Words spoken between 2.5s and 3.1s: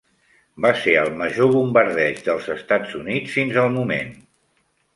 Estats